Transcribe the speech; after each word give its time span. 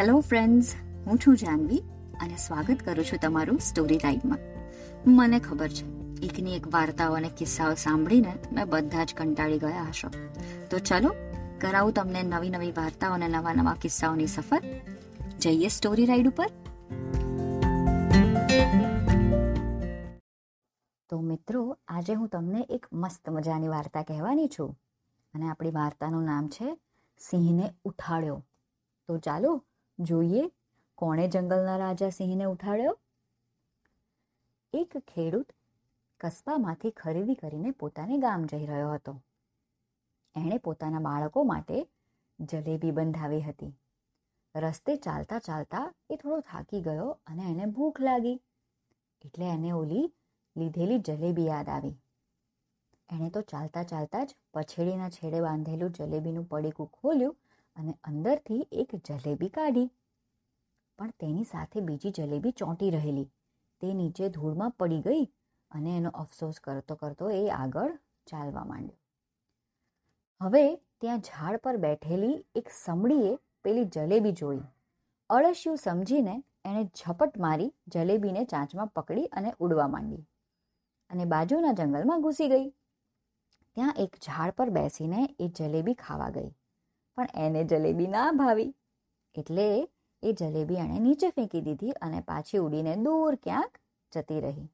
Hello 0.00 0.20
friends 0.20 0.74
હું 1.06 1.18
છું 1.18 1.36
જાનવી 1.36 1.78
અને 2.20 2.36
સ્વાગત 2.36 2.76
કરું 2.84 3.04
છું 3.04 3.18
તમારું 3.22 3.58
સ્ટોરી 3.58 3.98
ટાઈમમાં 3.98 4.38
મને 5.06 5.40
ખબર 5.40 5.68
છે 5.68 5.84
એકની 6.26 6.56
એક 6.56 6.74
વાર્તાઓ 6.74 7.12
અને 7.12 7.30
કિસ્સાઓ 7.38 7.74
સાંભળીને 7.74 8.32
તમે 8.32 8.64
બધા 8.64 9.04
જ 9.04 9.14
કંટાળી 9.14 9.58
ગયા 9.58 9.82
હશો. 9.82 10.08
તો 10.70 10.78
ચલો, 10.78 11.14
કરાવું 11.60 11.92
તમને 11.92 12.22
નવી 12.22 12.50
નવી 12.50 12.72
વાર્તાઓ 12.72 13.12
અને 13.12 13.28
નવા 13.28 13.54
નવા 13.54 13.74
કિસ્સાઓની 13.74 14.26
સફર. 14.26 14.62
જઈએ 15.38 15.68
સ્ટોરી 15.68 16.06
રાઈડ 16.06 16.28
ઉપર. 16.28 16.46
તો 21.08 21.20
મિત્રો, 21.20 21.78
આજે 21.88 22.14
હું 22.14 22.28
તમને 22.28 22.66
એક 22.70 22.86
મસ્ત 22.92 23.30
મજાની 23.30 23.68
વાર્તા 23.68 24.02
કહેવાની 24.02 24.48
છું. 24.48 24.80
અને 25.34 25.48
આપણી 25.48 25.70
વાર્તાનું 25.70 26.24
નામ 26.24 26.48
છે, 26.48 26.78
સિંહને 27.18 27.72
ઉઠાડ્યો. 27.84 28.44
તો 29.08 29.18
ચાલો 29.18 29.64
જોઈએ, 30.00 30.50
કોણે 30.94 31.28
જંગલના 31.28 31.76
રાજા 31.76 32.10
સિંહને 32.10 32.44
ઉઠાડ્યો? 32.44 32.98
એક 34.72 34.98
ખેડૂત 34.98 35.52
કસ્બામાંથી 36.20 36.90
ખરીદી 36.90 37.34
કરીને 37.34 37.70
પોતાને 37.70 38.18
ગામ 38.18 38.44
જઈ 38.44 38.66
રહ્યો 38.66 38.92
હતો. 38.92 39.22
એણે 40.36 40.58
પોતાના 40.58 40.98
બાળકો 40.98 41.42
માટે 41.42 41.88
જલેબી 42.40 42.90
બંધાવી 42.90 43.40
હતી. 43.40 43.78
રસ્તે 44.56 44.96
ચાલતા 44.96 45.38
ચાલતા 45.38 45.94
એ 46.10 46.16
થોડો 46.16 46.40
થાકી 46.40 46.80
ગયો 46.80 47.10
અને 47.26 47.42
એને 47.42 47.66
ભૂખ 47.66 48.00
લાગી. 48.00 48.40
એટલે 49.24 49.44
એને 49.44 49.72
ઓલી 49.72 50.12
લીધેલી 50.56 50.98
જલેબી 50.98 51.46
યાદ 51.46 51.68
આવી. 51.68 51.94
એણે 53.10 53.30
તો 53.30 53.40
ચાલતા 53.40 53.82
ચાલતા 53.82 54.24
જ 54.24 54.34
પછેડીના 54.54 55.10
છેડે 55.10 55.40
બાંધેલું 55.40 55.90
જલેબીનું 55.90 56.48
પડીકું 56.48 56.86
ખોલ્યું 56.86 57.36
અને 57.80 57.96
અંદરથી 58.04 58.62
એક 58.72 58.94
જલેબી 59.08 59.48
કાઢી. 59.48 59.90
પણ 60.98 61.12
તેની 61.20 61.44
સાથે 61.44 61.80
બીજી 61.80 62.10
જલેબી 62.10 62.52
ચોંટી 62.52 62.90
રહેલી. 62.90 63.28
તે 63.80 63.92
નીચે 63.94 64.28
ધૂળમાં 64.28 64.70
પડી 64.70 65.00
ગઈ 65.00 65.24
અને 65.70 65.96
એનો 65.96 66.10
અફસોસ 66.14 66.60
કરતો 66.60 66.94
કરતો 66.94 67.30
એ 67.30 67.44
આગળ 67.58 67.94
ચાલવા 68.26 68.64
માંડ્યો. 68.64 68.98
હવે 70.40 70.64
ત્યાં 71.00 71.20
ઝાડ 71.20 71.56
પર 71.56 71.76
બેઠેલી 71.76 72.36
એક 72.54 72.68
સમડીએ 72.84 73.32
પેલી 73.64 73.84
જલેબી 73.84 74.32
જોઈ. 74.32 74.60
અળસિયું 75.30 75.76
સમજીને 75.76 76.36
એણે 76.64 76.82
ઝપટ 76.84 77.38
મારી 77.38 77.70
જલેબીને 77.88 78.44
ચાંચમાં 78.44 78.86
પકડી 78.86 79.26
અને 79.26 79.52
ઉડવા 79.58 79.88
માંડી 79.88 80.22
અને 81.10 81.24
બાજુના 81.24 81.72
જંગલમાં 81.72 82.20
ઘૂસી 82.20 82.48
ગઈ. 82.48 82.68
ત્યાં 83.76 83.94
એક 83.98 84.16
ઝાડ 84.26 84.50
પર 84.50 84.70
બેસીને 84.70 85.36
એ 85.40 85.48
જલેબી 85.48 85.94
ખાવા 85.94 86.30
ગઈ. 86.30 86.50
પણ 87.20 87.40
એને 87.40 87.64
જલેબી 87.64 88.06
ના 88.06 88.32
ભાવી. 88.32 88.74
એટલે 89.34 89.88
એ 90.22 90.32
જલેબી 90.32 90.74
એણે 90.74 90.98
નીચે 90.98 91.30
ફેંકી 91.30 91.60
દીધી 91.60 91.90
અને 91.90 92.20
પાછી 92.20 92.58
ઉડીને 92.58 92.96
દૂર 92.96 93.34
ક્યાંક 93.34 93.78
જતી 94.12 94.40
રહી. 94.40 94.68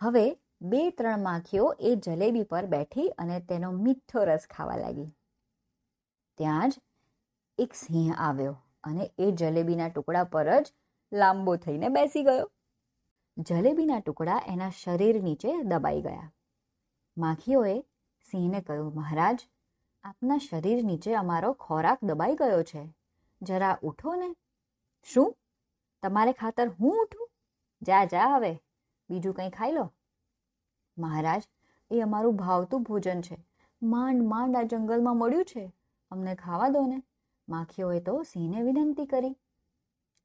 હવે 0.00 0.36
બે 0.60 0.90
ત્રણ 0.90 1.22
માખીઓ 1.22 1.74
એ 1.80 1.94
જલેબી 1.94 2.42
પર 2.42 2.66
બેઠી 2.66 3.08
અને 3.08 3.40
તેનો 3.40 3.72
મીઠો 3.72 4.24
રસ 4.24 4.46
ખાવા 4.50 4.76
લાગી. 4.76 5.14
ત્યાં 6.38 6.70
જ 6.70 6.74
એક 7.58 7.74
સિંહ 7.74 8.14
આવ્યો 8.18 8.56
અને 8.84 9.10
એ 9.18 9.30
જલેબીના 9.32 9.88
ટુકડા 9.88 10.24
પર 10.24 10.60
જ 10.60 10.72
લાંબો 11.12 11.56
થઈને 11.56 11.88
બેસી 11.88 12.22
ગયો. 12.22 12.50
જલેબીના 13.38 14.00
ટુકડા 14.00 14.42
એના 14.46 14.70
શરીર 14.70 15.22
નીચે 15.22 15.62
દબાઈ 15.62 16.00
ગયા. 16.00 16.32
માખીઓએ 17.18 17.80
સિંહને 18.30 18.60
કહ્યું, 18.60 18.94
મહારાજ 18.94 19.48
આપના 20.04 20.38
શરીર 20.38 20.84
નીચે 20.84 21.14
અમારો 21.14 21.52
ખોરાક 21.52 21.98
દબાઈ 22.02 22.34
ગયો 22.34 22.62
છે. 22.62 22.94
જરા 23.42 23.78
ઉઠો 23.82 24.14
ને. 24.14 24.36
શું? 25.02 25.36
તમારે 26.02 26.32
ખાતર 26.32 26.68
હું 26.68 27.02
ઉઠું? 27.02 27.30
જા 27.82 28.04
જા 28.04 28.36
હવે. 28.36 28.62
બીજું 29.10 29.34
કંઈ 29.34 29.50
ખાઈ 29.50 29.72
લો. 29.72 29.92
મહારાજ, 30.98 31.48
એ 31.90 32.00
અમારું 32.00 32.36
ભાવતું 32.36 32.82
ભોજન 32.82 33.20
છે. 33.20 33.46
માંડ 33.82 34.22
માંડ 34.22 34.56
આ 34.56 34.62
જંગલમાં 34.62 35.16
મળ્યું 35.16 35.44
છે. 35.44 35.72
અમને 36.10 36.34
ખાવા 36.34 36.68
દો 36.68 36.86
ને. 36.86 37.02
માખીઓએ 37.48 38.00
તો 38.00 38.22
સિંહને 38.22 38.62
વિનંતી 38.62 39.06
કરી. 39.06 39.30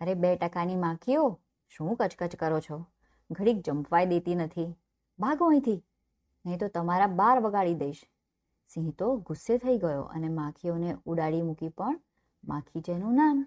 અરે 0.00 0.14
બે 0.14 0.36
ટકાની 0.36 0.76
માખીઓ? 0.76 1.40
શું 1.68 1.96
કચકચ 1.96 2.36
કરો 2.36 2.60
છો? 2.60 2.86
ઘડીક 3.30 3.60
જંપવાઈ 3.60 4.06
દેતી 4.06 4.34
નથી. 4.34 4.74
ભાગો 5.18 5.48
અહીંથી. 5.48 5.84
નહીં 6.46 6.58
તો 6.58 6.68
તમારા 6.68 7.06
બાર 7.06 7.40
વગાડી 7.40 7.74
દઈશ. 7.74 8.02
સિંહ 8.68 8.92
તો 8.92 9.16
ગુસ્સે 9.16 9.58
થઈ 9.58 9.78
ગયો 9.78 10.02
અને 10.02 10.28
માખીઓને 10.28 10.96
ઉડાડી 11.04 11.42
મૂકી 11.42 11.68
પણ 11.68 12.00
માખી 12.44 12.80
જેનું 12.80 13.14
નામ. 13.14 13.46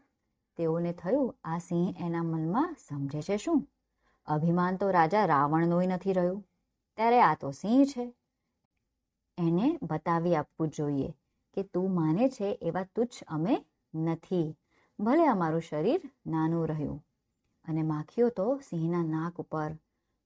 તેઓને 0.58 0.94
થયું, 0.94 1.36
આ 1.44 1.58
સિંહ 1.58 1.96
એના 2.00 2.24
મનમાં 2.24 2.76
સમજે 2.88 3.22
છે 3.22 3.38
શું? 3.38 3.68
અભિમાન 4.26 4.78
તો 4.78 4.92
રાજા 4.92 5.26
રાવણનોય 5.26 5.88
નથી 5.88 6.14
રહ્યું. 6.14 6.46
ત્યારે 6.96 7.22
આ 7.22 7.36
તો 7.36 7.52
સિંહ 7.52 7.86
છે. 7.86 8.14
એને 9.38 9.80
બતાવી 9.82 10.36
આપવું 10.36 10.68
જોઈએ 10.70 11.14
કે 11.54 11.64
તું 11.64 11.94
માને 11.94 12.30
છે 12.30 12.60
એવા 12.62 12.84
તુચ્છ 12.84 13.24
અમે 13.28 13.66
નથી. 13.94 14.58
ભલે 15.00 15.28
અમારું 15.28 15.62
શરીર 15.62 16.12
નાનું 16.28 16.68
રહ્યું. 16.68 17.06
અને 17.66 17.84
માખીઓ 17.84 18.30
તો 18.30 18.60
સિંહના 18.70 19.04
નાક 19.04 19.36
ઉપર, 19.36 19.72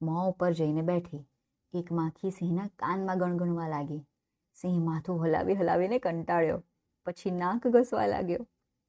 મોં 0.01 0.29
ઉપર 0.29 0.53
જઈને 0.53 0.81
બેઠી. 0.81 1.27
એક 1.73 1.91
માખી 1.91 2.31
સિંહના 2.31 2.67
કાનમાં 2.67 3.17
ગણગણવા 3.17 3.67
લાગી. 3.67 4.05
સિંહ 4.53 4.85
માથું 4.85 5.25
હલાવી 5.25 5.55
હલાવીને 5.55 5.99
કંટાળ્યો. 5.99 6.63
પછી 7.05 7.31
નાક 7.31 7.67
ઘસવા 7.67 8.05
લાગ્યો. 8.05 8.43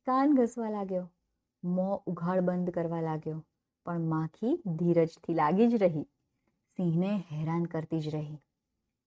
કાન 0.07 0.35
ઘસવા 0.35 0.71
લાગ્યો. 0.71 1.13
મોં 1.65 2.03
ઉઘાડ 2.07 2.41
બંધ 2.41 2.71
કરવા 2.71 3.01
લાગ્યો. 3.01 3.45
પણ 3.87 4.01
માખી 4.01 4.63
ધીરજથી 4.67 5.35
લાગી 5.35 5.69
જ 5.69 5.75
રહી. 5.75 6.03
સિંહને 6.77 7.25
હેરાન 7.33 7.65
કરતી 7.65 8.01
જ 8.01 8.15
રહી. 8.15 8.39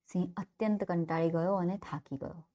સિંહ 0.08 0.34
અત્યંત 0.38 0.84
કંટાળી 0.84 1.30
ગયો 1.30 1.56
અને 1.56 1.78
થાકી 1.78 2.18
ગયો. 2.18 2.48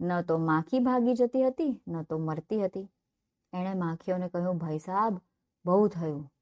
ન 0.00 0.22
તો 0.22 0.38
માખી 0.38 0.78
ભાગી 0.78 1.14
જતી 1.14 1.46
હતી, 1.46 1.82
ન 1.88 2.02
તો 2.02 2.18
મરતી 2.18 2.64
હતી. 2.64 2.88
એણે 3.52 3.74
માખીઓને 3.74 4.28
કહ્યું, 4.28 4.58
ભાઈ 4.58 4.78
સાહેબ 4.78 5.20
બહુ 5.64 5.88
થયું. 5.88 6.32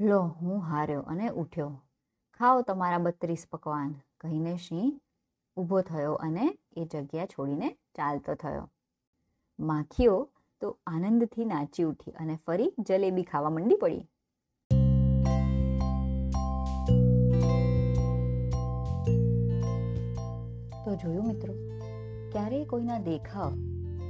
લો, 0.00 0.22
હું 0.22 0.60
હાર્યો 0.60 1.00
અને 1.00 1.28
ઉઠ્યો. 1.28 1.82
ખાઓ 2.38 2.62
તમારા 2.62 2.98
બત્રીસ 2.98 3.46
પકવાન. 3.50 3.94
કહીને 4.20 4.56
સિંહ 4.56 5.00
ઊભો 5.58 5.80
થયો 5.80 6.14
અને 6.14 6.58
એ 6.76 6.84
જગ્યા 6.84 7.26
છોડીને 7.26 7.70
ચાલતો 7.70 8.34
થયો. 8.34 8.70
માખીઓ 9.60 10.28
તો 10.60 10.78
આનંદથી 10.86 11.44
નાચી 11.44 11.82
ઉઠી 11.82 12.10
અને 12.10 12.38
ફરી 12.46 12.74
જલેબી 12.78 13.22
ખાવા 13.22 13.50
મંડી 13.50 13.74
પડી. 13.74 14.00
તો 20.84 20.94
જોયું 20.94 21.26
મિત્રો, 21.26 21.54
ક્યારેય 22.32 22.64
કોઈના 22.64 22.98
દેખાવ 22.98 23.52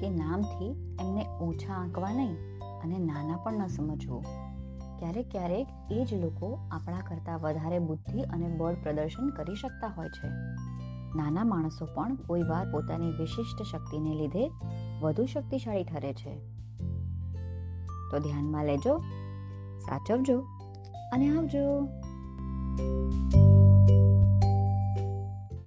કે 0.00 0.10
નામથી 0.10 0.70
એમને 1.00 1.26
ઓછા 1.40 1.74
આંકવા 1.74 2.12
નહીં 2.12 2.36
અને 2.82 2.98
નાના 2.98 3.36
પણ 3.36 3.52
ન 3.52 3.66
સમજવું. 3.66 4.24
ક્યારેક 4.98 5.30
ક્યારેક 5.30 5.66
એ 5.90 6.04
જ 6.04 6.14
લોકો 6.14 6.58
આપણા 6.70 7.00
કરતાં 7.00 7.40
વધારે 7.40 7.78
બુદ્ધિ 7.78 8.22
અને 8.22 8.48
બળ 8.48 8.74
પ્રદર્શન 8.74 9.28
કરી 9.28 9.54
શકતા 9.54 9.86
હોય 9.86 10.08
છે. 10.08 10.28
નાના 11.16 11.44
માણસો 11.44 11.86
પણ 11.94 12.16
કોઈ 12.16 12.42
વાર 12.42 12.70
પોતાની 12.70 13.10
વિશિષ્ટ 13.10 13.62
શક્તિને 13.62 14.14
લીધે 14.14 14.50
વધુ 15.00 15.26
શક્તિશાળી 15.26 15.84
ઠરે 15.84 16.12
છે. 16.12 16.38
તો 18.10 18.18
ધ્યાનમાં 18.18 18.64
લેજો, 18.64 18.98
સાચવજો 19.80 20.40
અને 21.12 21.38
આવજો. 21.38 21.88
thank 22.78 23.36
you 23.36 23.47